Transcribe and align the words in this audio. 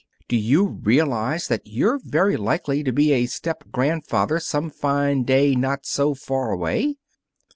A., 0.01 0.25
do 0.29 0.35
you 0.35 0.65
realize 0.81 1.47
that 1.47 1.61
you're 1.65 1.99
very 2.03 2.35
likely 2.35 2.81
to 2.83 2.91
be 2.91 3.11
a 3.13 3.27
step 3.27 3.63
grandfather 3.71 4.39
some 4.39 4.71
fine 4.71 5.21
day 5.25 5.53
not 5.53 5.85
so 5.85 6.15
far 6.15 6.49
away!" 6.49 6.95